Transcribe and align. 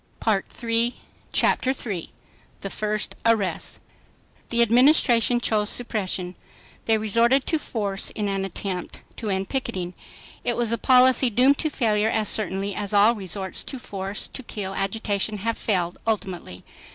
Chapter 1.31 1.73
3 1.73 2.09
The 2.61 2.69
First 2.71 3.15
Arrests 3.23 3.79
The 4.49 4.63
Administration 4.63 5.39
chose 5.39 5.69
suppression. 5.69 6.33
They 6.85 6.97
resorted 6.97 7.45
to 7.45 7.59
force 7.59 8.09
in 8.09 8.27
an 8.27 8.43
attempt 8.43 9.01
to 9.17 9.29
end 9.29 9.49
picketing. 9.49 9.93
It 10.43 10.57
was 10.57 10.71
a 10.71 10.79
policy 10.79 11.29
doomed 11.29 11.59
to 11.59 11.69
failure 11.69 12.09
as 12.09 12.29
certainly 12.29 12.73
as 12.73 12.95
all 12.95 13.13
resorts 13.13 13.63
to 13.65 13.77
force 13.77 14.27
to 14.29 14.41
kill 14.41 14.73
agitation 14.73 15.37
have 15.37 15.55
failed 15.59 15.99
ultimately. 16.07 16.63